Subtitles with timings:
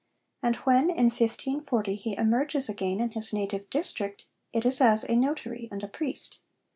[0.41, 5.15] And when, in 1540, he emerges again in his native district, it is as a
[5.15, 6.39] notary and a priest.